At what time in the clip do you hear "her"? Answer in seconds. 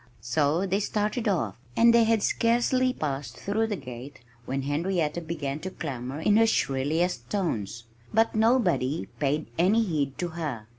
6.37-6.47, 10.29-10.65